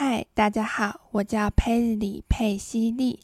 [0.00, 3.18] 嗨，大家好，我叫佩里佩西利，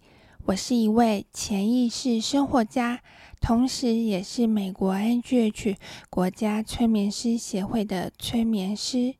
[0.46, 2.98] 我是一位潜意识生活家，
[3.40, 5.76] 同时也是美国 NGH
[6.10, 9.14] 国家催眠师协会的催眠师。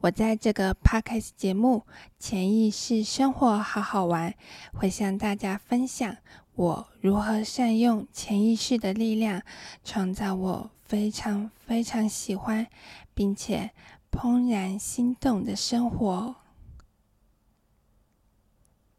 [0.00, 1.84] 我在这个 podcast 节目
[2.18, 4.32] 《潜意识生活好好玩》，
[4.76, 6.16] 会向大家分享
[6.56, 9.40] 我如何善用潜意识的力量，
[9.84, 12.66] 创造我非常非常喜欢
[13.14, 13.70] 并且
[14.10, 16.34] 怦然心动的生活。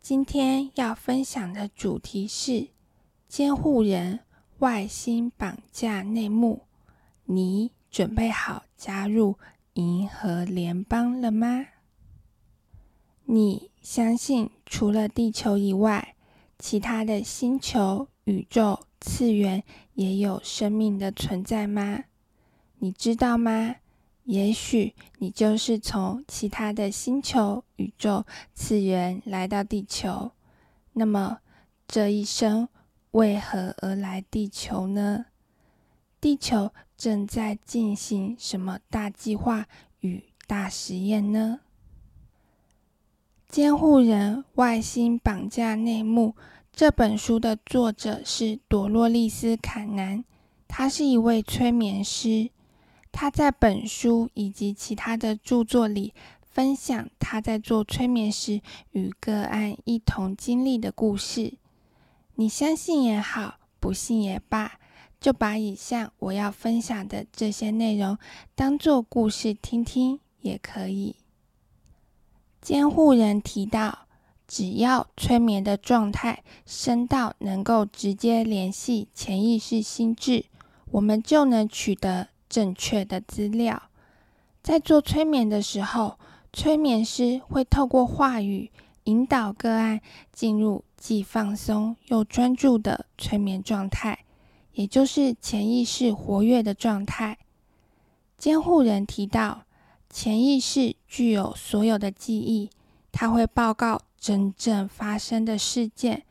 [0.10, 2.70] 今天要分享的主题是
[3.28, 4.22] 监护人
[4.58, 6.64] 外星绑架内幕。
[7.26, 9.38] 你准备好加入
[9.74, 11.68] 银河联邦了吗？
[13.26, 16.16] 你相信除了地球以外，
[16.58, 19.64] 其他的星球、宇宙、次元
[19.94, 22.06] 也有生命的存在吗？
[22.80, 23.76] 你知道吗？
[24.30, 30.30] 也许你就是从其他的星球、宇宙、次元来到地球。
[30.94, 31.40] 那么，
[31.88, 32.70] 这一生
[33.10, 35.26] 为何而来地球呢？
[36.22, 39.66] 地球正在进行什么大计划
[40.02, 41.62] 与大实验呢？
[43.48, 46.36] 监护人外星绑架内幕
[46.72, 50.24] 这本书的作者是朵洛丽丝·坎南，
[50.68, 52.52] 她是一位催眠师。
[53.12, 61.54] 他在本书以及其他的著作里分享他在做催眠时与个案一同经历的故事。
[62.36, 64.80] 你相信也好，不信也罢，
[65.20, 68.18] 就把以下我要分享的这些内容
[68.56, 71.18] 当做故事听听也可以。
[72.62, 74.08] 监护人提到，
[74.48, 80.46] 只要催眠的状态深到能够直接联系潜意识心智，
[80.92, 82.30] 我们就能取得。
[82.50, 83.84] 正确的资料，
[84.64, 86.18] 在做催眠的时候，
[86.52, 88.72] 催眠师会透过话语
[89.04, 90.02] 引导个案
[90.34, 94.26] 进入既放松又专注的催眠状态，
[94.74, 97.38] 也就是潜意识活跃的状态。
[98.38, 99.64] 监护人提到，
[100.10, 102.70] 潜意识具有所有的记忆，
[103.12, 106.24] 它会报告真正发生的事件，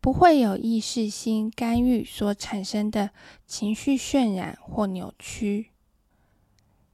[0.00, 3.10] 不会有意识心干预所产生的
[3.46, 5.70] 情绪渲染或扭曲。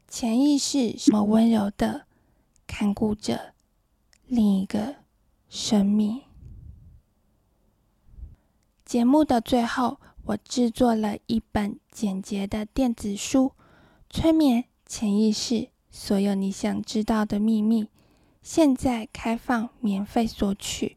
[0.08, 2.06] 潜意识是么温柔的
[2.66, 3.54] 看顾着
[4.26, 4.96] 另一个
[5.48, 6.22] 生命。
[8.84, 13.48] 节目的最后，我制作了一本简洁的电子书
[14.08, 17.84] 《催眠潜意识：所有你想知道的秘密》，
[18.42, 20.96] 现在开放免费索取。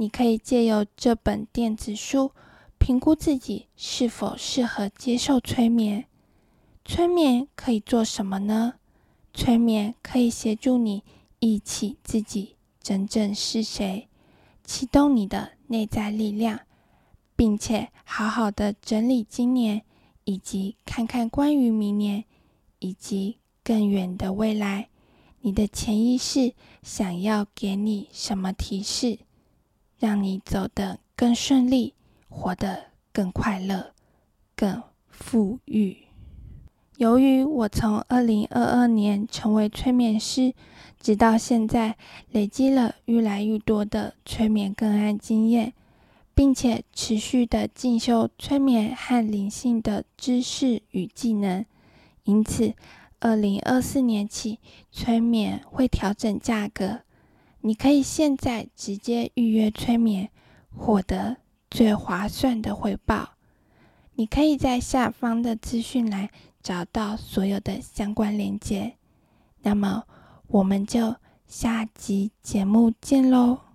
[0.00, 2.30] 你可以借由这本电子书
[2.78, 6.06] 评估自己是否适合接受催眠。
[6.84, 8.74] 催眠可以做什么呢？
[9.34, 11.02] 催眠可以协助你
[11.40, 14.08] 忆起自己真正是谁，
[14.62, 16.60] 启动你的内在力量，
[17.34, 19.82] 并且好好的整理今年，
[20.22, 22.24] 以及看看关于明年
[22.78, 24.90] 以及更远的未来，
[25.40, 26.54] 你的潜意识
[26.84, 29.18] 想要给你什么提示，
[29.98, 31.94] 让你走得更顺利，
[32.28, 33.92] 活得更快乐，
[34.54, 35.96] 更富裕。
[36.96, 40.52] 由于我从二零二二年成为催眠师，
[41.00, 41.96] 直到现在
[42.30, 45.72] 累积了越来越多的催眠个案经验，
[46.34, 51.64] 并且持续的进修催眠和灵性的知识与技能，
[52.24, 52.74] 因此
[53.20, 54.58] 二零二四年起，
[54.90, 57.02] 催眠会调整价格。
[57.68, 60.30] 你可以现在直接预约催眠，
[60.74, 61.36] 获得
[61.70, 63.34] 最划算的回报。
[64.14, 66.30] 你可以在下方的资讯栏。
[66.60, 68.96] 找到所有的相关链接，
[69.62, 70.04] 那么
[70.48, 73.67] 我们就下集节目见喽。